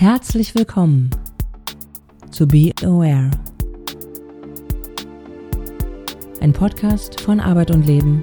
Herzlich 0.00 0.54
willkommen 0.54 1.10
zu 2.30 2.46
Be 2.46 2.70
Aware. 2.82 3.32
Ein 6.40 6.52
Podcast 6.52 7.20
von 7.20 7.40
Arbeit 7.40 7.72
und 7.72 7.84
Leben 7.84 8.22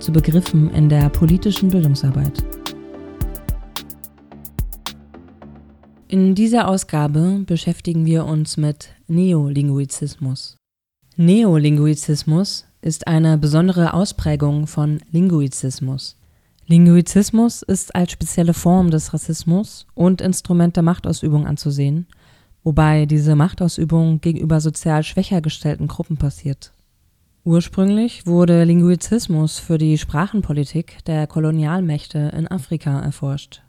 zu 0.00 0.10
Begriffen 0.10 0.68
in 0.70 0.88
der 0.88 1.08
politischen 1.10 1.68
Bildungsarbeit. 1.68 2.42
In 6.08 6.34
dieser 6.34 6.66
Ausgabe 6.66 7.44
beschäftigen 7.46 8.04
wir 8.04 8.24
uns 8.24 8.56
mit 8.56 8.88
Neolinguizismus. 9.06 10.56
Neolinguizismus 11.14 12.64
ist 12.82 13.06
eine 13.06 13.38
besondere 13.38 13.94
Ausprägung 13.94 14.66
von 14.66 14.98
Linguizismus. 15.12 16.16
Linguizismus 16.68 17.62
ist 17.62 17.94
als 17.94 18.10
spezielle 18.10 18.52
Form 18.52 18.90
des 18.90 19.14
Rassismus 19.14 19.86
und 19.94 20.20
Instrument 20.20 20.74
der 20.74 20.82
Machtausübung 20.82 21.46
anzusehen, 21.46 22.08
wobei 22.64 23.06
diese 23.06 23.36
Machtausübung 23.36 24.20
gegenüber 24.20 24.60
sozial 24.60 25.04
schwächer 25.04 25.40
gestellten 25.40 25.86
Gruppen 25.86 26.16
passiert. 26.16 26.72
Ursprünglich 27.44 28.26
wurde 28.26 28.64
Linguizismus 28.64 29.60
für 29.60 29.78
die 29.78 29.96
Sprachenpolitik 29.96 31.04
der 31.04 31.28
Kolonialmächte 31.28 32.32
in 32.36 32.48
Afrika 32.48 32.98
erforscht. 32.98 33.62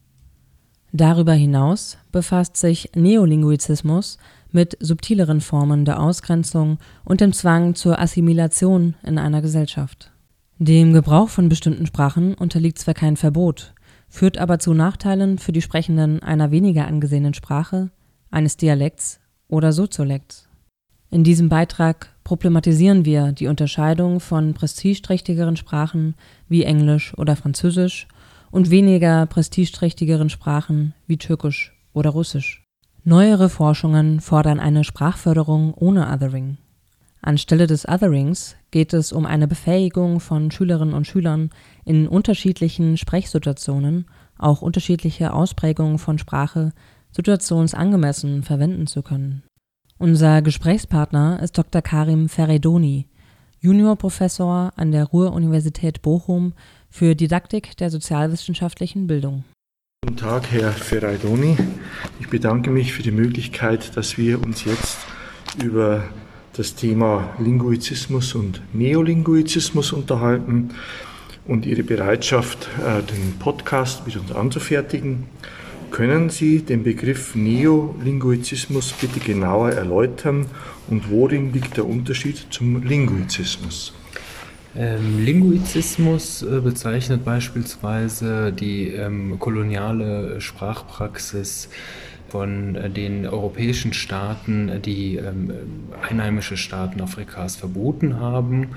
Darüber 0.92 1.34
hinaus 1.34 2.00
befasst 2.12 2.58
sich 2.58 2.90
Neolinguizismus 2.96 4.18
mit 4.52 4.76
subtileren 4.80 5.42
Formen 5.42 5.86
der 5.86 6.02
Ausgrenzung 6.02 6.80
und 7.06 7.22
dem 7.22 7.32
Zwang 7.32 7.76
zur 7.76 8.00
Assimilation 8.00 8.96
in 9.04 9.20
einer 9.20 9.44
Gesellschaft 9.44 10.12
dem 10.60 10.94
Gebrauch 10.94 11.30
von 11.30 11.50
bestimmten 11.50 11.86
Sprachen 11.86 12.34
unterliegt 12.34 12.80
zwar 12.80 12.96
kein 12.96 13.16
Verbot, 13.16 13.74
führt 14.10 14.40
aber 14.40 14.58
zu 14.58 14.74
Nachteilen 14.74 15.38
für 15.38 15.52
die 15.52 15.62
Sprechenden 15.62 16.24
einer 16.24 16.50
weniger 16.50 16.88
angesehenen 16.88 17.36
Sprache, 17.36 17.92
eines 18.32 18.58
Dialekts 18.58 19.20
oder 19.48 19.72
Soziolekts. 19.72 20.50
In 21.10 21.24
diesem 21.24 21.48
Beitrag 21.48 22.16
problematisieren 22.24 23.06
wir 23.06 23.32
die 23.32 23.48
Unterscheidung 23.48 24.20
von 24.20 24.54
prestigeträchtigeren 24.54 25.56
Sprachen 25.56 26.16
wie 26.50 26.64
Englisch 26.64 27.18
oder 27.18 27.36
Französisch 27.36 28.08
und 28.50 28.72
weniger 28.72 29.26
prestigeträchtigeren 29.28 30.30
Sprachen 30.30 30.94
wie 31.06 31.18
Türkisch 31.18 31.74
oder 31.94 32.10
Russisch. 32.10 32.66
Neuere 33.04 33.48
Forschungen 33.48 34.20
fordern 34.20 34.60
eine 34.60 34.84
Sprachförderung 34.84 35.74
ohne 35.76 36.12
Othering. 36.12 36.58
Anstelle 37.22 37.68
des 37.68 37.88
Otherings 37.88 38.56
geht 38.72 38.94
es 38.94 39.12
um 39.12 39.26
eine 39.26 39.48
Befähigung 39.48 40.20
von 40.20 40.52
Schülerinnen 40.52 40.94
und 40.94 41.08
Schülern, 41.08 41.50
in 41.84 42.08
unterschiedlichen 42.08 42.98
Sprechsituationen 42.98 44.06
auch 44.38 44.62
unterschiedliche 44.62 45.34
Ausprägungen 45.34 45.98
von 45.98 46.20
Sprache 46.20 46.74
situationsangemessen 47.12 48.44
verwenden 48.44 48.88
zu 48.88 49.02
können. 49.02 49.44
Unser 49.98 50.44
Gesprächspartner 50.44 51.42
ist 51.42 51.58
Dr. 51.58 51.82
Karim 51.82 52.30
Feredoni, 52.30 53.08
Juniorprofessor 53.60 54.74
an 54.76 54.92
der 54.92 55.06
Ruhr-Universität 55.06 56.04
Bochum 56.04 56.54
für 56.90 57.16
Didaktik 57.16 57.76
der 57.78 57.90
sozialwissenschaftlichen 57.90 59.08
Bildung. 59.08 59.44
Guten 60.06 60.18
Tag, 60.18 60.52
Herr 60.52 60.72
Ferraidoni. 60.72 61.58
Ich 62.20 62.30
bedanke 62.30 62.70
mich 62.70 62.94
für 62.94 63.02
die 63.02 63.12
Möglichkeit, 63.12 63.98
dass 63.98 64.18
wir 64.20 64.42
uns 64.42 64.64
jetzt 64.64 65.00
über 65.64 66.04
das 66.58 66.74
Thema 66.74 67.36
Linguizismus 67.38 68.34
und 68.34 68.62
Neolinguizismus 68.74 69.94
unterhalten 69.94 70.72
und 71.46 71.68
Ihre 71.68 71.84
Bereitschaft, 71.84 72.68
äh, 72.80 73.04
den 73.04 73.38
Podcast 73.38 74.08
mit 74.08 74.18
uns 74.18 74.32
anzufertigen. 74.32 75.26
Können 75.92 76.32
Sie 76.32 76.64
den 76.64 76.84
Begriff 76.84 77.36
Neolinguizismus 77.36 78.92
bitte 78.94 79.20
genauer 79.20 79.72
erläutern 79.72 80.48
und 80.88 81.12
worin 81.12 81.54
liegt 81.54 81.78
der 81.78 81.86
Unterschied 81.86 82.48
zum 82.50 82.84
Linguizismus? 82.84 83.94
Ähm, 84.76 85.24
Linguizismus 85.24 86.42
äh, 86.42 86.60
bezeichnet 86.60 87.24
beispielsweise 87.24 88.52
die 88.52 88.88
ähm, 88.90 89.38
koloniale 89.40 90.42
Sprachpraxis 90.42 91.70
von 92.30 92.76
äh, 92.76 92.90
den 92.90 93.26
europäischen 93.26 93.94
Staaten, 93.94 94.70
äh, 94.70 94.80
die 94.80 95.16
ähm, 95.16 95.52
einheimische 96.08 96.58
Staaten 96.58 97.02
Afrikas 97.02 97.56
verboten 97.56 98.20
haben. 98.20 98.70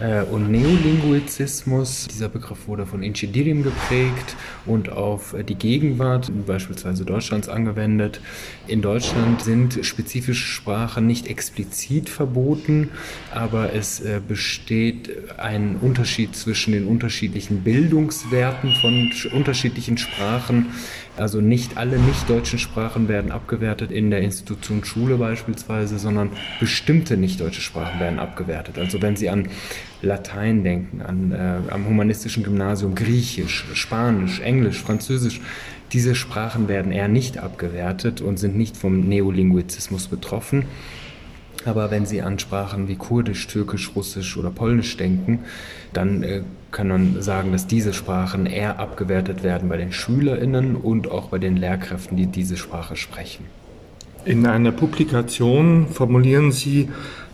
Äh, 0.00 0.22
und 0.22 0.50
Neolinguizismus, 0.50 2.08
dieser 2.08 2.28
Begriff 2.28 2.68
wurde 2.68 2.86
von 2.86 3.02
Inchidirim 3.02 3.62
geprägt 3.62 4.36
und 4.66 4.90
auf 4.90 5.34
die 5.48 5.54
Gegenwart, 5.54 6.30
beispielsweise 6.46 7.04
Deutschlands, 7.04 7.48
angewendet. 7.48 8.20
In 8.66 8.82
Deutschland 8.82 9.42
sind 9.42 9.84
spezifische 9.84 10.46
Sprachen 10.46 11.06
nicht 11.06 11.26
explizit 11.26 12.08
verboten, 12.08 12.90
aber 13.34 13.74
es 13.74 14.02
besteht 14.26 15.10
ein 15.38 15.76
Unterschied 15.80 16.36
zwischen 16.36 16.72
den 16.72 16.86
unterschiedlichen 16.86 17.62
Bildungswerten 17.62 18.72
von 18.80 19.10
unterschiedlichen 19.32 19.98
Sprachen 19.98 20.66
also 21.20 21.40
nicht 21.40 21.76
alle 21.76 21.98
nicht-deutschen 21.98 22.58
Sprachen 22.58 23.08
werden 23.08 23.30
abgewertet 23.30 23.90
in 23.90 24.10
der 24.10 24.20
Institution 24.20 24.84
Schule 24.84 25.16
beispielsweise, 25.16 25.98
sondern 25.98 26.30
bestimmte 26.58 27.16
nicht-deutsche 27.16 27.60
Sprachen 27.60 28.00
werden 28.00 28.18
abgewertet. 28.18 28.78
Also 28.78 29.00
wenn 29.02 29.16
Sie 29.16 29.28
an 29.28 29.48
Latein 30.02 30.64
denken, 30.64 31.02
an, 31.02 31.32
äh, 31.32 31.72
am 31.72 31.86
humanistischen 31.86 32.42
Gymnasium 32.42 32.94
Griechisch, 32.94 33.66
Spanisch, 33.74 34.40
Englisch, 34.40 34.80
Französisch, 34.82 35.40
diese 35.92 36.14
Sprachen 36.14 36.68
werden 36.68 36.92
eher 36.92 37.08
nicht 37.08 37.38
abgewertet 37.38 38.20
und 38.20 38.38
sind 38.38 38.56
nicht 38.56 38.76
vom 38.76 39.00
Neolinguizismus 39.00 40.06
betroffen. 40.06 40.64
Aber 41.64 41.90
wenn 41.90 42.06
Sie 42.06 42.22
an 42.22 42.38
Sprachen 42.38 42.88
wie 42.88 42.96
Kurdisch, 42.96 43.46
Türkisch, 43.46 43.92
Russisch 43.94 44.36
oder 44.36 44.50
Polnisch 44.50 44.96
denken, 44.96 45.40
dann 45.92 46.22
äh, 46.22 46.42
kann 46.70 46.88
man 46.88 47.20
sagen, 47.20 47.52
dass 47.52 47.66
diese 47.66 47.92
Sprachen 47.92 48.46
eher 48.46 48.78
abgewertet 48.78 49.42
werden 49.42 49.68
bei 49.68 49.76
den 49.76 49.92
SchülerInnen 49.92 50.76
und 50.76 51.10
auch 51.10 51.28
bei 51.28 51.38
den 51.38 51.56
Lehrkräften, 51.56 52.16
die 52.16 52.26
diese 52.26 52.56
Sprache 52.56 52.96
sprechen. 52.96 53.44
In 54.24 54.46
einer 54.46 54.72
Publikation 54.72 55.88
formulieren 55.88 56.52
Sie 56.52 56.90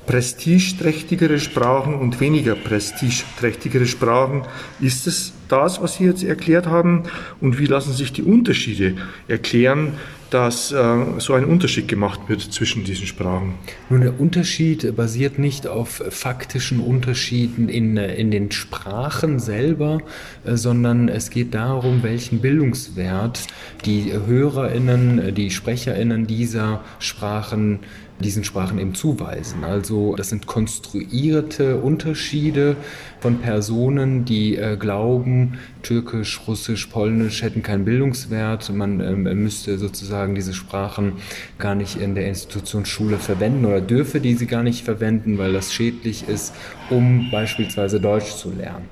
prestigeträchtigere 0.07 1.41
Sprachen 1.41 1.95
und 1.95 2.21
weniger 2.21 2.55
prestigeträchtigere 2.55 3.87
Sprachen. 3.87 4.43
Ist 4.81 5.07
es 5.07 5.33
das, 5.49 5.81
was 5.83 5.97
Sie 5.97 6.05
jetzt 6.05 6.23
erklärt 6.23 6.67
haben? 6.67 7.05
Und 7.41 7.59
wie 7.59 7.67
lassen 7.67 7.93
sich 7.93 8.13
die 8.13 8.23
Unterschiede 8.23 8.95
erklären, 9.29 9.95
dass 10.31 10.73
äh, 10.73 10.97
so 11.19 11.35
ein 11.35 11.45
Unterschied 11.45 11.89
gemacht 11.89 12.21
wird 12.29 12.41
zwischen 12.41 12.85
diesen 12.85 13.07
Sprachen? 13.07 13.55
Nun, 13.91 14.01
der 14.01 14.21
Unterschied 14.21 14.97
basiert 14.97 15.39
nicht 15.39 15.67
auf 15.67 16.03
faktischen 16.11 16.81
Unterschieden 16.81 17.69
in, 17.69 17.97
in 17.97 18.31
den 18.31 18.51
Sprachen 18.51 19.39
selber, 19.39 20.01
äh, 20.45 20.57
sondern 20.57 21.09
es 21.09 21.31
geht 21.31 21.55
darum, 21.55 22.03
welchen 22.03 22.41
Bildungswert 22.41 23.47
die 23.85 24.13
HörerInnen, 24.13 25.35
die 25.35 25.51
SprecherInnen 25.51 26.27
dieser 26.27 26.83
Sprachen 26.99 27.81
diesen 28.21 28.45
Sprachen 28.45 28.79
eben 28.79 28.95
zuweisen. 28.95 29.65
Also 29.65 30.15
das 30.17 30.31
sind 30.31 30.47
konstruierte 30.47 31.77
Unterschiede 31.77 32.77
von 33.21 33.39
Personen, 33.39 34.25
die 34.25 34.57
äh, 34.57 34.77
glauben, 34.77 35.59
Türkisch, 35.83 36.41
Russisch, 36.47 36.87
Polnisch 36.87 37.43
hätten 37.43 37.63
keinen 37.63 37.85
Bildungswert. 37.85 38.73
Man 38.73 39.01
ähm, 39.01 39.43
müsste 39.43 39.79
sozusagen 39.79 40.35
diese 40.35 40.55
Sprachen 40.55 41.15
gar 41.59 41.75
nicht 41.75 41.97
in 41.97 42.15
der 42.15 42.29
Institution 42.29 42.87
Schule 42.87 43.19
verwenden 43.19 43.65
oder 43.67 43.81
dürfe 43.81 44.21
diese 44.21 44.47
gar 44.47 44.63
nicht 44.63 44.85
verwenden, 44.85 45.39
weil 45.39 45.53
das 45.53 45.73
schädlich 45.73 46.29
ist, 46.29 46.55
um 46.91 47.31
beispielsweise 47.31 48.01
Deutsch 48.01 48.35
zu 48.37 48.51
lernen. 48.51 48.87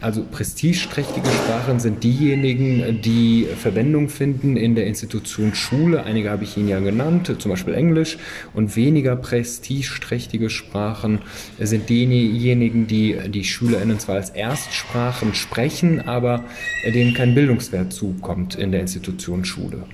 Also 0.00 0.24
prestigeträchtige 0.30 1.26
Sprachen 1.26 1.80
sind 1.80 2.04
diejenigen, 2.04 3.00
die 3.00 3.46
Verwendung 3.56 4.08
finden 4.08 4.56
in 4.56 4.74
der 4.74 4.86
Institution 4.86 5.54
Schule. 5.54 6.04
Einige 6.04 6.30
habe 6.30 6.44
ich 6.44 6.56
Ihnen 6.56 6.68
ja 6.68 6.80
genannt, 6.80 7.34
zum 7.38 7.50
Beispiel 7.50 7.74
Englisch. 7.74 8.18
Und 8.52 8.76
weniger 8.76 9.16
prestigeträchtige 9.16 10.50
Sprachen 10.50 11.20
sind 11.58 11.88
diejenigen, 11.88 12.86
die 12.86 13.16
die 13.28 13.44
SchülerInnen 13.44 13.98
zwar 13.98 14.16
als 14.16 14.30
Erstsprachen 14.30 15.34
sprechen, 15.34 16.06
aber 16.06 16.44
denen 16.84 17.14
kein 17.14 17.34
Bildungswert 17.34 17.92
zukommt 17.92 18.54
in 18.54 18.72
der 18.72 18.82
Institution 18.82 19.44
Schule. 19.44 19.84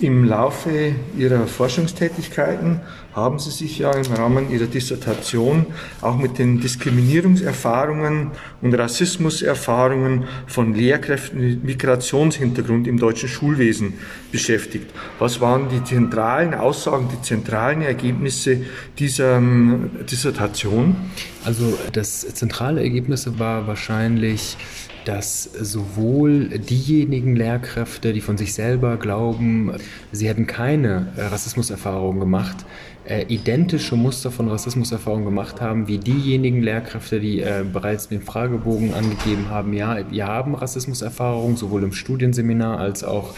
Im 0.00 0.24
Laufe 0.24 0.94
Ihrer 1.18 1.46
Forschungstätigkeiten 1.46 2.80
haben 3.12 3.38
Sie 3.38 3.50
sich 3.50 3.80
ja 3.80 3.92
im 3.92 4.10
Rahmen 4.10 4.50
Ihrer 4.50 4.64
Dissertation 4.64 5.66
auch 6.00 6.16
mit 6.16 6.38
den 6.38 6.58
Diskriminierungserfahrungen 6.58 8.30
und 8.62 8.74
Rassismuserfahrungen 8.74 10.24
von 10.46 10.72
Lehrkräften 10.72 11.40
mit 11.40 11.64
Migrationshintergrund 11.64 12.86
im 12.88 12.98
deutschen 12.98 13.28
Schulwesen 13.28 13.94
beschäftigt. 14.32 14.90
Was 15.18 15.42
waren 15.42 15.68
die 15.68 15.84
zentralen 15.84 16.54
Aussagen, 16.54 17.10
die 17.12 17.20
zentralen 17.20 17.82
Ergebnisse 17.82 18.62
dieser 18.98 19.36
ähm, 19.36 19.90
Dissertation? 20.10 20.96
Also 21.44 21.78
das 21.92 22.20
zentrale 22.20 22.82
Ergebnis 22.82 23.28
war 23.38 23.66
wahrscheinlich 23.66 24.56
dass 25.04 25.44
sowohl 25.44 26.48
diejenigen 26.58 27.36
Lehrkräfte, 27.36 28.12
die 28.12 28.20
von 28.20 28.36
sich 28.36 28.54
selber 28.54 28.96
glauben, 28.96 29.72
sie 30.12 30.28
hätten 30.28 30.46
keine 30.46 31.12
Rassismuserfahrung 31.16 32.20
gemacht, 32.20 32.66
äh, 33.10 33.24
identische 33.28 33.96
Muster 33.96 34.30
von 34.30 34.48
Rassismuserfahrung 34.48 35.24
gemacht 35.24 35.60
haben, 35.60 35.88
wie 35.88 35.98
diejenigen 35.98 36.62
Lehrkräfte, 36.62 37.18
die 37.18 37.40
äh, 37.40 37.64
bereits 37.70 38.08
den 38.08 38.22
Fragebogen 38.22 38.94
angegeben 38.94 39.48
haben, 39.48 39.72
ja, 39.72 39.98
wir 40.10 40.26
haben 40.26 40.54
Rassismuserfahrung 40.54 41.56
sowohl 41.56 41.82
im 41.82 41.92
Studienseminar 41.92 42.78
als 42.78 43.02
auch 43.02 43.34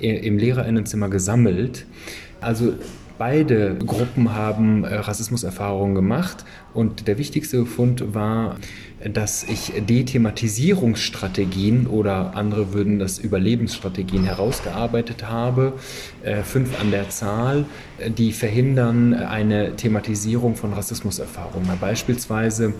äh, 0.00 0.16
im 0.26 0.38
Lehrerinnenzimmer 0.38 1.08
gesammelt. 1.08 1.86
Also 2.40 2.74
beide 3.18 3.76
Gruppen 3.76 4.34
haben 4.34 4.84
äh, 4.84 4.94
Rassismuserfahrungen 4.94 5.94
gemacht 5.94 6.44
und 6.74 7.08
der 7.08 7.18
wichtigste 7.18 7.58
Befund 7.58 8.14
war, 8.14 8.56
dass 9.04 9.44
ich 9.44 9.72
Dethematisierungsstrategien 9.76 11.86
oder 11.86 12.34
andere 12.34 12.72
würden 12.72 12.98
das 12.98 13.18
Überlebensstrategien 13.18 14.24
herausgearbeitet 14.24 15.28
habe, 15.28 15.74
äh, 16.22 16.42
fünf 16.42 16.80
an 16.80 16.90
der 16.90 17.10
Zahl, 17.10 17.66
die 18.08 18.32
verhindern 18.32 19.14
eine 19.14 19.76
Thematisierung 19.76 20.56
von 20.56 20.72
Rassismuserfahrungen. 20.72 21.70
Beispielsweise 21.78 22.72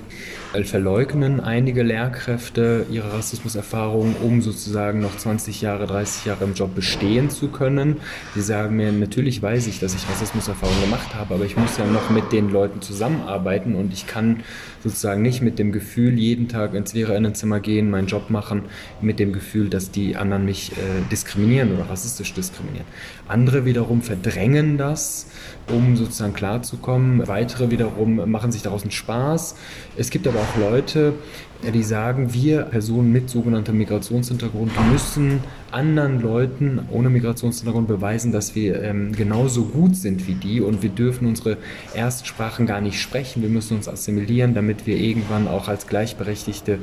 äh, 0.53 0.65
verleugnen 0.65 1.41
einige 1.41 1.83
Lehrkräfte 1.83 2.87
ihre 2.91 3.13
Rassismuserfahrungen, 3.13 4.17
um 4.23 4.41
sozusagen 4.41 5.01
noch 5.01 5.17
20 5.17 5.61
Jahre, 5.61 5.87
30 5.87 6.27
Jahre 6.27 6.45
im 6.45 6.55
Job 6.55 6.75
bestehen 6.75 7.31
zu 7.31 7.49
können. 7.49 7.97
Sie 8.35 8.43
sagen 8.43 8.77
mir, 8.77 8.93
natürlich 8.93 9.43
weiß 9.43 9.67
ich, 9.67 9.81
dass 9.81 9.95
ich 9.95 10.07
Rassismuserfahrungen 10.27 10.81
gemacht 10.83 11.15
habe, 11.15 11.35
aber 11.35 11.45
ich 11.45 11.57
muss 11.57 11.77
ja 11.79 11.87
noch 11.87 12.11
mit 12.11 12.33
den 12.33 12.51
Leuten 12.51 12.83
zusammenarbeiten 12.83 13.77
und 13.77 13.93
ich 13.93 14.09
kann 14.09 14.43
sozusagen 14.83 15.23
nicht 15.23 15.41
mit 15.41 15.59
dem 15.59 15.71
Gefühl 15.71 16.19
jeden 16.19 16.49
Tag 16.49 16.75
ins 16.75 16.95
Lehrerinnenzimmer 16.95 17.61
gehen, 17.61 17.91
meinen 17.91 18.09
Job 18.09 18.29
machen, 18.29 18.63
mit 19.01 19.21
dem 19.21 19.33
Gefühl, 19.33 19.69
dass 19.69 19.93
die 19.93 20.17
anderen 20.17 20.45
mich 20.45 20.73
äh, 20.73 20.75
diskriminieren 21.13 21.73
oder 21.75 21.89
rassistisch 21.89 22.35
diskriminieren. 22.35 22.87
Andere 23.29 23.65
wiederum 23.65 24.03
verdrängen 24.03 24.79
das, 24.79 25.29
um 25.69 25.97
sozusagen 25.97 26.35
klarzukommen. 26.35 27.27
Weitere 27.29 27.71
wiederum 27.71 28.29
machen 28.31 28.51
sich 28.51 28.63
daraus 28.63 28.83
einen 28.83 28.91
Spaß. 28.91 29.57
Es 29.97 30.11
gibt 30.11 30.27
aber 30.27 30.41
auch 30.41 30.57
Leute, 30.59 31.15
die 31.63 31.83
sagen, 31.83 32.33
wir 32.33 32.63
Personen 32.63 33.13
mit 33.13 33.31
sogenanntem 33.31 33.79
Migrationshintergrund 33.79 34.73
müssen 34.93 35.41
anderen 35.77 36.21
Leuten 36.21 36.81
ohne 36.91 37.11
Migrationshintergrund 37.11 37.89
beweisen, 37.89 38.33
dass 38.33 38.55
wir 38.55 38.83
ähm, 38.83 39.13
genauso 39.13 39.65
gut 39.65 39.97
sind 39.97 40.27
wie 40.27 40.35
die 40.35 40.61
und 40.61 40.83
wir 40.83 40.91
dürfen 40.91 41.27
unsere 41.27 41.59
Erstsprachen 41.95 42.67
gar 42.67 42.81
nicht 42.81 43.01
sprechen. 43.01 43.43
Wir 43.43 43.49
müssen 43.49 43.77
uns 43.77 43.89
assimilieren, 43.89 44.55
damit 44.55 44.87
wir 44.87 44.97
irgendwann 44.97 45.49
auch 45.49 45.69
als 45.69 45.87
gleichberechtigte 45.87 46.79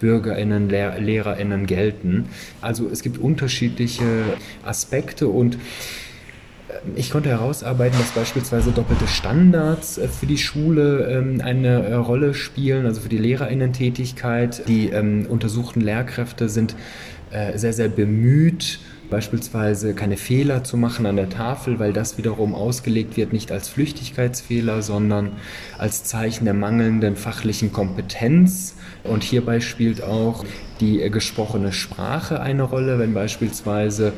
BürgerInnen, 0.00 0.68
Lehr 0.68 0.98
LehrerInnen 0.98 1.66
gelten. 1.66 2.26
Also 2.60 2.88
es 2.88 3.02
gibt 3.02 3.18
unterschiedliche 3.18 4.04
Aspekte 4.64 5.28
und 5.28 5.58
ich 6.96 7.10
konnte 7.10 7.30
herausarbeiten, 7.30 7.98
dass 7.98 8.10
beispielsweise 8.10 8.72
doppelte 8.72 9.06
Standards 9.06 9.98
äh, 9.98 10.08
für 10.08 10.26
die 10.26 10.38
Schule 10.38 11.08
ähm, 11.10 11.40
eine 11.42 11.84
äh, 11.84 11.94
Rolle 11.94 12.34
spielen, 12.34 12.86
also 12.86 13.00
für 13.00 13.08
die 13.08 13.18
Lehrerinnentätigkeit. 13.18 14.68
Die 14.68 14.88
ähm, 14.88 15.26
untersuchten 15.28 15.80
Lehrkräfte 15.80 16.48
sind 16.48 16.74
äh, 17.30 17.56
sehr, 17.58 17.72
sehr 17.72 17.88
bemüht, 17.88 18.80
beispielsweise 19.10 19.94
keine 19.94 20.16
Fehler 20.16 20.64
zu 20.64 20.76
machen 20.76 21.06
an 21.06 21.16
der 21.16 21.28
Tafel, 21.28 21.78
weil 21.78 21.92
das 21.92 22.18
wiederum 22.18 22.54
ausgelegt 22.54 23.16
wird 23.16 23.32
nicht 23.32 23.50
als 23.52 23.68
Flüchtigkeitsfehler, 23.68 24.82
sondern 24.82 25.32
als 25.78 26.04
Zeichen 26.04 26.44
der 26.44 26.54
mangelnden 26.54 27.16
fachlichen 27.16 27.72
Kompetenz. 27.72 28.76
Und 29.04 29.22
hierbei 29.22 29.60
spielt 29.60 30.02
auch 30.02 30.44
die 30.80 30.98
gesprochene 31.10 31.72
Sprache 31.72 32.40
eine 32.40 32.62
Rolle, 32.62 32.98
wenn 32.98 33.14
beispielsweise 33.14 34.12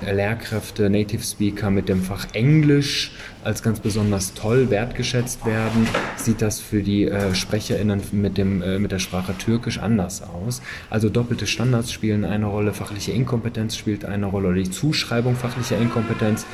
Lehrkräfte, 0.00 0.90
Native 0.90 1.22
Speaker 1.22 1.70
mit 1.70 1.88
dem 1.88 2.02
Fach 2.02 2.26
Englisch 2.32 3.12
als 3.44 3.62
ganz 3.62 3.80
besonders 3.80 4.34
toll 4.34 4.70
wertgeschätzt 4.70 5.44
werden, 5.46 5.86
sieht 6.16 6.42
das 6.42 6.60
für 6.60 6.82
die 6.82 7.04
äh, 7.04 7.34
SprecherInnen 7.34 8.02
mit, 8.12 8.38
dem, 8.38 8.62
äh, 8.62 8.78
mit 8.78 8.92
der 8.92 8.98
Sprache 8.98 9.34
Türkisch 9.36 9.78
anders 9.78 10.22
aus. 10.22 10.60
Also 10.90 11.08
doppelte 11.08 11.46
Standards 11.46 11.92
spielen 11.92 12.24
eine 12.24 12.46
Rolle, 12.46 12.72
fachliche 12.72 13.12
Inkompetenz 13.12 13.76
spielt 13.76 14.04
eine 14.04 14.26
Rolle 14.26 14.48
oder 14.48 14.58
die 14.58 14.70
Zuschreibung 14.70 15.36
fachlicher 15.36 15.78
Inkompetenz 15.78 16.46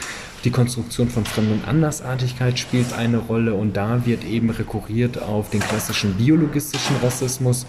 die 0.47 0.53
Konstruktion 0.53 1.09
von 1.09 1.25
Fremd- 1.25 1.51
und 1.51 1.69
Andersartigkeit 1.69 2.57
spielt 2.57 2.93
eine 2.93 3.19
Rolle 3.19 3.55
und 3.55 3.77
da 3.77 4.07
wird 4.07 4.25
eben 4.25 4.49
rekurriert 4.51 5.21
auf 5.21 5.51
den 5.51 5.59
klassischen 5.59 6.15
biologistischen 6.15 6.95
Rassismus. 7.03 7.67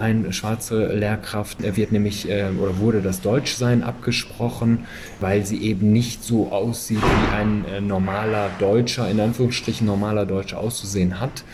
Eine 0.00 0.32
schwarze 0.32 0.92
Lehrkraft 0.92 1.58
wird 1.62 1.92
nämlich 1.92 2.28
äh, 2.28 2.48
oder 2.60 2.78
wurde 2.78 3.00
das 3.00 3.20
Deutschsein 3.20 3.84
abgesprochen, 3.84 4.86
weil 5.20 5.46
sie 5.46 5.62
eben 5.62 5.92
nicht 5.92 6.24
so 6.24 6.50
aussieht, 6.50 7.00
wie 7.00 7.36
ein 7.36 7.64
äh, 7.64 7.80
normaler 7.80 8.50
Deutscher, 8.58 9.08
in 9.08 9.20
Anführungsstrichen 9.20 9.86
normaler 9.86 10.26
Deutscher 10.26 10.58
auszusehen 10.58 11.20
hat. 11.20 11.44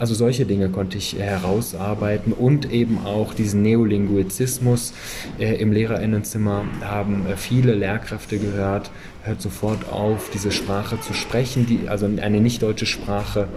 Also 0.00 0.14
solche 0.14 0.46
Dinge 0.46 0.70
konnte 0.70 0.96
ich 0.96 1.18
herausarbeiten 1.18 2.32
und 2.32 2.72
eben 2.72 3.04
auch 3.04 3.34
diesen 3.34 3.60
Neolinguizismus 3.60 4.94
äh, 5.38 5.56
im 5.56 5.72
Lehrerinnenzimmer 5.72 6.64
haben 6.80 7.26
äh, 7.26 7.36
viele 7.36 7.74
Lehrkräfte 7.74 8.38
gehört, 8.38 8.90
hört 9.24 9.42
sofort 9.42 9.92
auf, 9.92 10.30
diese 10.30 10.52
Sprache 10.52 10.98
zu 11.02 11.12
sprechen, 11.12 11.66
die, 11.66 11.90
also 11.90 12.06
eine 12.06 12.40
nicht 12.40 12.62
deutsche 12.62 12.86
Sprache 12.86 13.48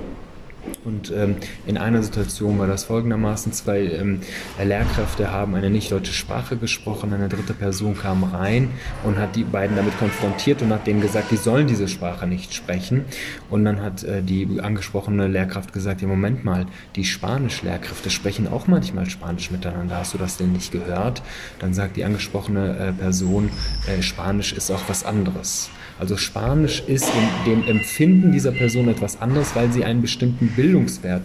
und 0.85 1.11
ähm, 1.11 1.37
in 1.65 1.77
einer 1.77 2.03
Situation 2.03 2.59
war 2.59 2.67
das 2.67 2.85
folgendermaßen, 2.85 3.53
zwei 3.53 3.81
ähm, 3.81 4.21
Lehrkräfte 4.61 5.31
haben 5.31 5.55
eine 5.55 5.69
nicht 5.69 5.91
deutsche 5.91 6.13
Sprache 6.13 6.57
gesprochen, 6.57 7.13
eine 7.13 7.29
dritte 7.29 7.53
Person 7.53 7.97
kam 7.97 8.23
rein 8.23 8.69
und 9.03 9.17
hat 9.17 9.35
die 9.35 9.43
beiden 9.43 9.75
damit 9.75 9.97
konfrontiert 9.97 10.61
und 10.61 10.71
hat 10.71 10.87
denen 10.87 11.01
gesagt, 11.01 11.31
die 11.31 11.37
sollen 11.37 11.67
diese 11.67 11.87
Sprache 11.87 12.27
nicht 12.27 12.53
sprechen. 12.53 13.05
Und 13.49 13.65
dann 13.65 13.81
hat 13.81 14.03
äh, 14.03 14.21
die 14.21 14.59
angesprochene 14.61 15.27
Lehrkraft 15.27 15.73
gesagt, 15.73 16.01
ja 16.01 16.07
Moment 16.07 16.43
mal, 16.43 16.65
die 16.95 17.05
Spanisch-Lehrkräfte 17.05 18.09
sprechen 18.09 18.47
auch 18.47 18.67
manchmal 18.67 19.09
Spanisch 19.09 19.51
miteinander, 19.51 19.97
hast 19.97 20.13
du 20.13 20.17
das 20.17 20.37
denn 20.37 20.53
nicht 20.53 20.71
gehört? 20.71 21.21
Dann 21.59 21.73
sagt 21.73 21.97
die 21.97 22.03
angesprochene 22.03 22.77
äh, 22.77 22.93
Person, 22.93 23.49
äh, 23.87 24.01
Spanisch 24.01 24.53
ist 24.53 24.71
auch 24.71 24.83
was 24.87 25.05
anderes. 25.05 25.69
Also 25.99 26.17
Spanisch 26.17 26.83
ist 26.87 27.07
in 27.07 27.51
dem 27.51 27.67
Empfinden 27.67 28.31
dieser 28.31 28.51
Person 28.51 28.89
etwas 28.89 29.21
anderes, 29.21 29.55
weil 29.55 29.71
sie 29.71 29.85
einen 29.85 30.01
bestimmten 30.01 30.49
Bildungswert 30.49 31.23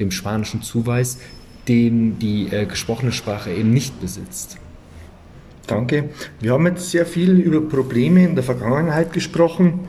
dem 0.00 0.10
Spanischen 0.10 0.62
zuweist, 0.62 1.20
den 1.68 2.18
die 2.18 2.48
äh, 2.50 2.66
gesprochene 2.66 3.12
Sprache 3.12 3.52
eben 3.52 3.72
nicht 3.72 4.00
besitzt. 4.00 4.58
Danke. 5.66 6.08
Wir 6.40 6.52
haben 6.52 6.66
jetzt 6.66 6.90
sehr 6.90 7.04
viel 7.04 7.38
über 7.38 7.60
Probleme 7.60 8.24
in 8.24 8.34
der 8.34 8.42
Vergangenheit 8.42 9.12
gesprochen. 9.12 9.80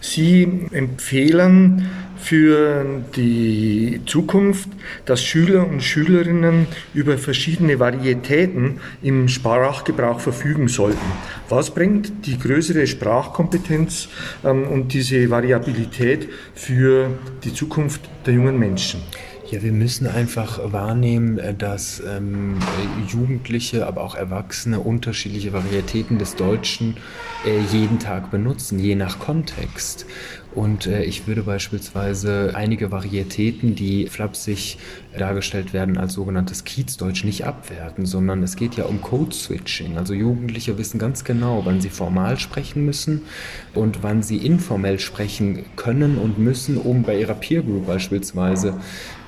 Sie 0.00 0.66
empfehlen 0.72 1.88
für 2.18 3.02
die 3.16 4.00
Zukunft, 4.06 4.68
dass 5.06 5.22
Schüler 5.22 5.66
und 5.66 5.82
Schülerinnen 5.82 6.66
über 6.94 7.16
verschiedene 7.16 7.78
Varietäten 7.78 8.80
im 9.02 9.28
Sprachgebrauch 9.28 10.20
verfügen 10.20 10.68
sollten. 10.68 10.98
Was 11.48 11.70
bringt 11.70 12.26
die 12.26 12.38
größere 12.38 12.86
Sprachkompetenz 12.86 14.08
ähm, 14.44 14.64
und 14.64 14.92
diese 14.92 15.30
Variabilität 15.30 16.28
für 16.54 17.10
die 17.44 17.54
Zukunft 17.54 18.02
der 18.26 18.34
jungen 18.34 18.58
Menschen? 18.58 19.00
Ja, 19.50 19.62
wir 19.62 19.72
müssen 19.72 20.06
einfach 20.06 20.60
wahrnehmen, 20.72 21.40
dass 21.56 22.02
ähm, 22.06 22.58
Jugendliche, 23.08 23.86
aber 23.86 24.02
auch 24.02 24.14
Erwachsene 24.14 24.78
unterschiedliche 24.78 25.54
Varietäten 25.54 26.18
des 26.18 26.36
Deutschen 26.36 26.98
äh, 27.46 27.58
jeden 27.72 27.98
Tag 27.98 28.30
benutzen, 28.30 28.78
je 28.78 28.94
nach 28.94 29.18
Kontext. 29.18 29.87
next 29.88 30.04
Und 30.54 30.86
äh, 30.86 31.04
ich 31.04 31.26
würde 31.26 31.42
beispielsweise 31.42 32.52
einige 32.54 32.90
Varietäten, 32.90 33.74
die 33.74 34.06
flapsig 34.06 34.78
dargestellt 35.16 35.72
werden 35.72 35.98
als 35.98 36.14
sogenanntes 36.14 36.64
Kiezdeutsch, 36.64 37.24
nicht 37.24 37.44
abwerten, 37.44 38.06
sondern 38.06 38.42
es 38.42 38.56
geht 38.56 38.76
ja 38.76 38.84
um 38.84 39.02
Code-Switching. 39.02 39.98
Also 39.98 40.14
Jugendliche 40.14 40.78
wissen 40.78 40.98
ganz 40.98 41.24
genau, 41.24 41.62
wann 41.64 41.80
sie 41.80 41.90
formal 41.90 42.38
sprechen 42.38 42.84
müssen 42.84 43.22
und 43.74 44.02
wann 44.02 44.22
sie 44.22 44.38
informell 44.38 44.98
sprechen 44.98 45.64
können 45.76 46.18
und 46.18 46.38
müssen, 46.38 46.78
um 46.78 47.02
bei 47.02 47.18
ihrer 47.18 47.34
Peer 47.34 47.62
Group 47.62 47.86
beispielsweise 47.86 48.74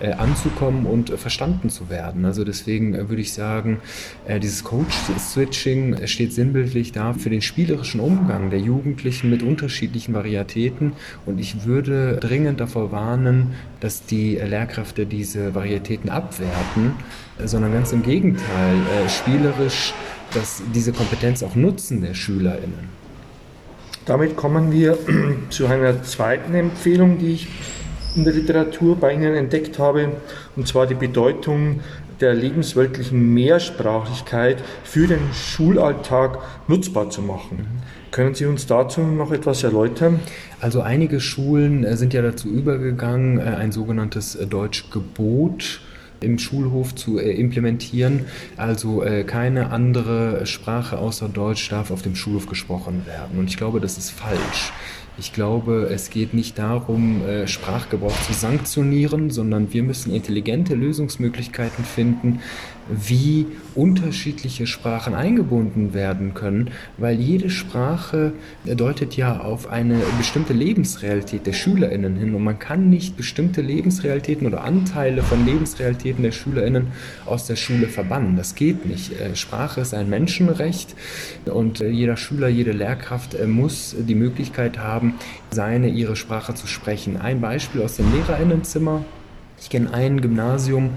äh, 0.01 0.13
anzukommen 0.13 0.87
und 0.87 1.11
äh, 1.11 1.17
verstanden 1.17 1.71
zu 1.71 1.91
werden. 1.91 2.25
Also 2.25 2.45
deswegen 2.45 2.95
äh, 2.95 3.09
würde 3.09 3.23
ich 3.23 3.33
sagen, 3.33 3.81
äh, 4.27 4.41
dieses 4.41 4.65
Code-Switching 4.65 6.07
steht 6.07 6.33
sinnbildlich 6.33 6.93
da 6.93 7.13
für 7.13 7.31
den 7.31 7.43
spielerischen 7.43 8.01
Umgang 8.01 8.51
der 8.51 8.61
Jugendlichen 8.61 9.31
mit 9.31 9.43
unterschiedlichen 9.43 10.15
Varietäten 10.15 10.95
und 11.27 11.39
ich 11.39 11.65
würde 11.65 12.17
dringend 12.17 12.61
davor 12.61 12.93
warnen, 12.93 13.55
dass 13.81 14.05
die 14.05 14.37
Lehrkräfte 14.37 15.07
diese 15.07 15.55
Varietäten 15.55 16.11
abwerten, 16.11 16.93
sondern 17.45 17.73
ganz 17.73 17.93
im 17.93 18.03
Gegenteil, 18.03 18.77
äh, 18.77 19.09
spielerisch 19.09 19.95
dass 20.35 20.63
diese 20.75 20.93
Kompetenz 20.93 21.43
auch 21.43 21.55
nutzen 21.55 22.03
der 22.03 22.15
SchülerInnen. 22.15 23.01
Damit 24.07 24.37
kommen 24.37 24.73
wir 24.73 24.99
zu 25.51 25.67
einer 25.67 26.03
zweiten 26.03 26.55
Empfehlung, 26.55 27.19
die 27.19 27.35
ich 27.35 27.49
in 28.17 28.25
der 28.25 28.33
Literatur 28.33 28.97
bei 28.97 29.13
Ihnen 29.13 29.35
entdeckt 29.35 29.79
habe, 29.79 30.11
und 30.57 30.67
zwar 30.67 30.87
die 30.87 30.95
Bedeutung 30.95 31.81
der 32.21 32.35
lebensweltlichen 32.35 33.33
Mehrsprachlichkeit 33.33 34.63
für 34.85 35.07
den 35.07 35.33
Schulalltag 35.33 36.39
nutzbar 36.67 37.09
zu 37.09 37.23
machen. 37.23 37.67
Können 38.11 38.35
Sie 38.35 38.47
uns 38.47 38.67
dazu 38.67 39.01
noch 39.01 39.31
etwas 39.31 39.63
erläutern? 39.63 40.21
Also 40.61 40.83
einige 40.83 41.21
Schulen 41.21 41.85
äh, 41.85 41.97
sind 41.97 42.13
ja 42.13 42.23
dazu 42.23 42.49
übergegangen, 42.49 43.39
äh, 43.39 43.43
ein 43.43 43.73
sogenanntes 43.73 44.35
äh, 44.35 44.47
Deutschgebot 44.47 45.81
im 46.21 46.39
Schulhof 46.39 46.95
zu 46.95 47.19
implementieren. 47.19 48.27
Also 48.59 49.03
keine 49.27 49.71
andere 49.71 50.45
Sprache 50.45 50.99
außer 50.99 51.31
Deutsch 51.31 51.67
darf 51.71 51.91
auf 51.91 52.03
dem 52.03 52.15
Schulhof 52.15 52.47
gesprochen 52.47 53.07
werden. 53.07 53.39
Und 53.39 53.49
ich 53.49 53.57
glaube, 53.57 53.81
das 53.81 53.97
ist 53.97 54.11
falsch. 54.11 54.71
Ich 55.17 55.33
glaube, 55.33 55.89
es 55.91 56.11
geht 56.11 56.35
nicht 56.35 56.59
darum, 56.59 57.23
Sprachgebrauch 57.47 58.15
zu 58.27 58.35
sanktionieren, 58.35 59.31
sondern 59.31 59.73
wir 59.73 59.83
müssen 59.83 60.15
intelligente 60.15 60.75
Lösungsmöglichkeiten 60.75 61.87
finden, 61.87 62.41
wie 62.91 63.47
unterschiedliche 63.75 64.67
Sprachen 64.67 65.15
eingebunden 65.15 65.95
werden 65.95 66.35
können, 66.35 66.71
weil 66.99 67.21
jede 67.21 67.51
Sprache 67.51 68.33
deutet 68.65 69.17
ja 69.17 69.41
auf 69.41 69.71
eine 69.71 70.01
bestimmte 70.19 70.53
Lebensrealität 70.53 71.47
der 71.47 71.53
Schülerinnen 71.53 72.17
hin 72.17 72.35
und 72.35 72.43
man 72.43 72.59
kann 72.59 72.91
nicht 72.91 73.17
bestimmte 73.17 73.61
Lebensrealitäten 73.61 74.47
oder 74.47 74.65
Anteile 74.65 75.23
von 75.23 75.45
Lebensrealitäten 75.47 76.23
der 76.23 76.33
Schülerinnen 76.33 76.89
aus 77.27 77.47
der 77.47 77.57
Schule 77.57 77.89
verbannen. 77.89 78.37
Das 78.37 78.55
geht 78.55 78.87
nicht. 78.87 79.19
Äh, 79.21 79.37
Sprache 79.37 79.81
ist 79.81 79.95
ein 79.95 80.09
Menschenrecht 80.11 80.95
und 81.47 81.81
äh, 81.81 81.89
jeder 81.89 82.17
Schüler, 82.17 82.49
jede 82.49 82.73
Lehrkraft 82.73 83.37
muss 83.47 83.95
die 83.99 84.15
Möglichkeit 84.15 84.79
haben, 84.79 85.15
seine, 85.51 85.89
ihre 85.89 86.17
Sprache 86.17 86.55
zu 86.55 86.67
sprechen. 86.67 87.17
Ein 87.17 87.41
Beispiel 87.41 87.83
aus 87.83 87.97
dem 87.97 88.13
Lehrerinnenzimmer. 88.13 89.05
Ich 89.61 89.69
kenne 89.69 89.93
ein 89.93 90.21
Gymnasium 90.21 90.91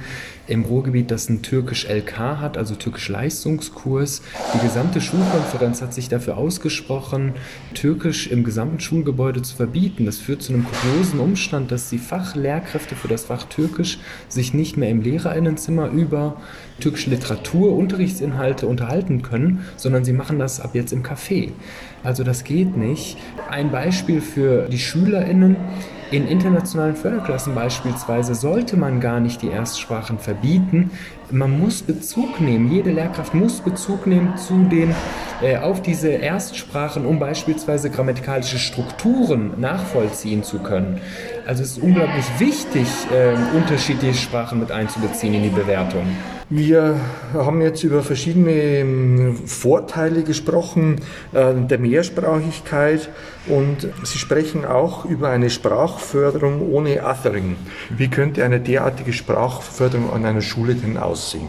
im 0.48 0.64
Ruhrgebiet, 0.64 1.10
das 1.10 1.30
einen 1.30 1.42
Türkisch-LK 1.42 2.18
hat, 2.18 2.58
also 2.58 2.76
Türkisch-Leistungskurs. 2.76 4.22
Die 4.54 4.60
gesamte 4.60 5.00
Schulkonferenz 5.00 5.82
hat 5.82 5.94
sich 5.94 6.10
dafür 6.10 6.38
ausgesprochen, 6.38 7.34
Türkisch 7.74 8.28
im 8.28 8.44
gesamten 8.44 8.80
Schulgebäude 8.80 9.42
zu 9.42 9.56
verbieten. 9.56 10.06
Das 10.06 10.18
führt 10.18 10.42
zu 10.42 10.54
einem 10.54 10.66
kuriosen 10.66 11.20
Umstand, 11.20 11.72
dass 11.72 11.90
die 11.90 11.98
Fachlehrkräfte 11.98 12.96
für 12.96 13.08
das 13.08 13.26
Fach 13.26 13.44
Türkisch 13.46 14.00
sich 14.28 14.54
nicht 14.54 14.76
mehr 14.76 14.90
im 14.90 15.02
Lehrerinnenzimmer 15.02 15.88
über 15.90 16.42
türkische 16.80 17.10
Literatur, 17.10 17.76
Unterrichtsinhalte 17.78 18.68
unterhalten 18.68 19.22
können, 19.22 19.64
sondern 19.78 20.04
sie 20.04 20.14
machen 20.14 20.40
das 20.40 20.60
ab 20.60 20.72
jetzt 20.74 20.92
im 20.92 21.04
Café. 21.04 21.52
Also 22.04 22.24
das 22.24 22.44
geht 22.44 22.76
nicht. 22.76 23.18
Ein 23.50 23.72
Beispiel 23.72 24.20
für 24.20 24.68
die 24.68 24.80
Schülerinnen. 24.80 25.56
In 26.12 26.28
internationalen 26.28 26.96
Förderklassen 26.96 27.56
beispielsweise 27.56 28.36
sollte 28.36 28.78
man 28.78 29.00
gar 29.00 29.20
nicht 29.20 29.42
die 29.42 29.48
Erstsprachen 29.48 30.20
verbieten. 30.20 30.43
Man 31.32 31.60
muss 31.60 31.82
Bezug 31.82 32.40
nehmen, 32.42 32.72
jede 32.72 32.92
Lehrkraft 32.92 33.34
muss 33.34 33.62
Bezug 33.62 34.06
nehmen 34.06 34.38
zu 34.38 34.66
den, 34.66 34.94
äh, 35.42 35.58
auf 35.58 35.82
diese 35.82 36.10
Erstsprachen, 36.10 37.06
um 37.06 37.18
beispielsweise 37.18 37.90
grammatikalische 37.90 38.60
Strukturen 38.60 39.60
nachvollziehen 39.60 40.44
zu 40.44 40.60
können. 40.60 41.02
Also 41.46 41.64
es 41.64 41.72
ist 41.72 41.84
unglaublich 41.84 42.26
wichtig, 42.40 42.88
äh, 43.12 43.34
unterschiedliche 43.56 44.18
Sprachen 44.18 44.60
mit 44.60 44.72
einzubeziehen 44.72 45.34
in 45.34 45.44
die 45.44 45.50
Bewertung. 45.50 46.06
Wir 46.50 46.96
haben 47.34 47.62
jetzt 47.62 47.84
über 47.84 48.02
verschiedene 48.02 48.52
ähm, 48.52 49.36
Vorteile 49.46 50.24
gesprochen 50.24 51.02
äh, 51.34 51.54
der 51.54 51.80
Mehrsprachigkeit 51.80 53.10
und 53.48 53.88
Sie 54.04 54.20
sprechen 54.20 54.64
auch 54.64 55.04
über 55.04 55.30
eine 55.30 55.50
Sprachförderung 55.50 56.72
ohne 56.72 57.04
Othering. 57.04 57.58
Wie 57.90 58.08
könnte 58.08 58.46
eine 58.46 58.60
derartige 58.62 59.12
Sprachförderung 59.12 60.14
an 60.14 60.26
einer 60.26 60.42
Schule 60.42 60.76
denn 60.76 60.98
aussehen? 60.98 61.48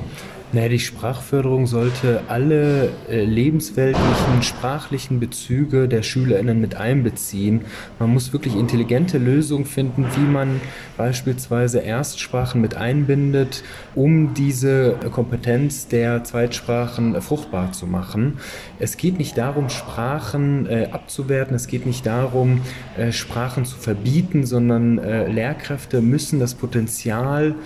Naja, 0.55 0.69
die 0.69 0.79
Sprachförderung 0.79 1.67
sollte 1.67 2.23
alle 2.29 2.91
äh, 3.11 3.25
lebensweltlichen, 3.25 4.43
sprachlichen 4.43 5.19
Bezüge 5.19 5.89
der 5.89 6.05
SchülerInnen 6.05 6.61
mit 6.61 6.77
einbeziehen. 6.77 7.63
Man 7.99 8.11
muss 8.11 8.33
wirklich 8.33 8.55
intelligente 8.55 9.19
Lösungen 9.19 9.65
finden, 9.65 10.07
wie 10.15 10.31
man 10.31 10.61
beispielsweise 10.97 11.81
Erstsprachen 11.81 12.61
mit 12.61 12.77
einbindet, 12.77 13.65
um 13.97 14.33
diese 14.35 14.95
Kompetenz 15.11 15.89
der 15.89 16.23
Zweitsprachen 16.23 17.21
fruchtbar 17.21 17.73
zu 17.73 17.89
machen. 17.89 18.39
Es 18.79 18.97
geht 18.97 19.19
nicht 19.19 19.37
darum, 19.37 19.71
Sprachen 19.71 20.67
äh, 20.67 20.89
abzuwerten, 20.93 21.57
es 21.57 21.67
geht 21.67 21.85
nicht 21.85 22.07
darum, 22.07 22.61
äh, 22.97 23.11
Sprachen 23.11 23.65
zu 23.65 23.77
verbieten, 23.77 24.47
sondern 24.47 24.99
äh, 24.99 25.27
Lehrkräfte 25.27 26.01
müssen 26.01 26.39
das 26.39 26.55
Potenzial 26.55 27.57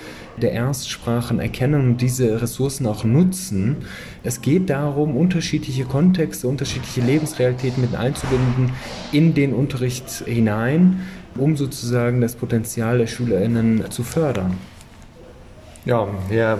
der 0.42 0.52
Erstsprachen 0.52 1.40
erkennen 1.40 1.90
und 1.90 2.00
diese 2.00 2.40
Ressourcen 2.40 2.86
auch 2.86 3.04
nutzen. 3.04 3.76
Es 4.22 4.40
geht 4.40 4.70
darum, 4.70 5.16
unterschiedliche 5.16 5.84
Kontexte, 5.84 6.48
unterschiedliche 6.48 7.00
Lebensrealitäten 7.00 7.80
mit 7.80 7.94
einzubinden 7.94 8.72
in 9.12 9.34
den 9.34 9.52
Unterricht 9.52 10.10
hinein, 10.26 11.00
um 11.36 11.56
sozusagen 11.56 12.20
das 12.20 12.34
Potenzial 12.34 12.98
der 12.98 13.06
SchülerInnen 13.06 13.90
zu 13.90 14.02
fördern. 14.02 14.56
Ja, 15.88 16.06
Herr 16.28 16.58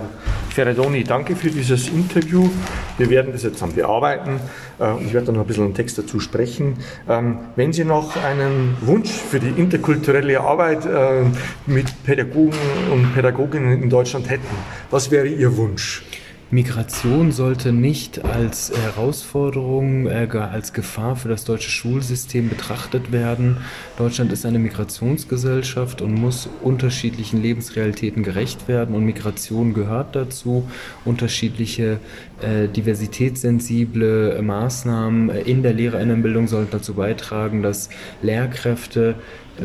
Ferradoni, 0.49 1.03
danke 1.03 1.35
für 1.35 1.51
dieses 1.51 1.87
Interview. 1.89 2.49
Wir 2.97 3.11
werden 3.11 3.31
das 3.31 3.43
jetzt 3.43 3.61
dann 3.61 3.71
bearbeiten 3.73 4.39
äh, 4.79 5.03
ich 5.03 5.13
werde 5.13 5.27
dann 5.27 5.35
noch 5.35 5.41
ein 5.41 5.47
bisschen 5.47 5.65
einen 5.65 5.75
Text 5.75 5.99
dazu 5.99 6.19
sprechen. 6.19 6.77
Ähm, 7.07 7.37
wenn 7.55 7.71
Sie 7.71 7.85
noch 7.85 8.17
einen 8.17 8.75
Wunsch 8.81 9.11
für 9.11 9.39
die 9.39 9.49
interkulturelle 9.49 10.41
Arbeit 10.41 10.83
äh, 10.87 11.25
mit 11.67 12.03
Pädagogen 12.03 12.57
und 12.91 13.13
Pädagoginnen 13.13 13.83
in 13.83 13.89
Deutschland 13.91 14.31
hätten, 14.31 14.47
was 14.89 15.11
wäre 15.11 15.27
Ihr 15.27 15.55
Wunsch? 15.57 16.03
Migration 16.51 17.31
sollte 17.31 17.71
nicht 17.71 18.25
als 18.25 18.71
Herausforderung, 18.75 20.07
äh, 20.07 20.27
als 20.31 20.73
Gefahr 20.73 21.15
für 21.15 21.29
das 21.29 21.45
deutsche 21.45 21.69
Schulsystem 21.69 22.49
betrachtet 22.49 23.11
werden. 23.11 23.57
Deutschland 23.99 24.31
ist 24.31 24.47
eine 24.47 24.57
Migrationsgesellschaft 24.57 26.01
und 26.01 26.15
muss 26.15 26.49
unterschiedlichen 26.63 27.43
Lebensrealitäten 27.43 28.23
gerecht 28.23 28.67
werden 28.67 28.95
und 28.95 29.05
Migration 29.05 29.75
gehört 29.75 30.15
dazu. 30.15 30.67
Unterschiedliche 31.05 31.99
äh, 32.41 32.67
diversitätssensible 32.67 34.41
Maßnahmen 34.41 35.29
in 35.29 35.61
der 35.61 35.73
Lehrerinnenbildung 35.73 36.47
sollten 36.47 36.71
dazu 36.71 36.95
beitragen, 36.95 37.61
dass 37.61 37.89
Lehrkräfte 38.23 39.15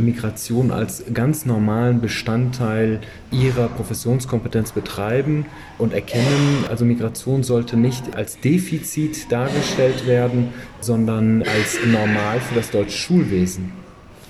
Migration 0.01 0.71
als 0.71 1.05
ganz 1.13 1.47
normalen 1.47 2.01
Bestandteil 2.01 3.01
ihrer 3.31 3.69
Professionskompetenz 3.69 4.73
betreiben 4.73 5.47
und 5.79 5.93
erkennen, 5.93 6.65
also 6.75 6.85
Migration 6.85 7.43
sollte 7.45 7.77
nicht 7.77 8.17
als 8.17 8.41
Defizit 8.41 9.31
dargestellt 9.31 10.09
werden, 10.09 10.49
sondern 10.81 11.43
als 11.43 11.79
normal 11.87 12.41
für 12.41 12.57
das 12.57 12.73
deutsche 12.73 12.99
Schulwesen. 12.99 13.71